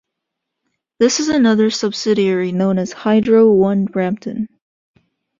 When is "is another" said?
1.19-1.69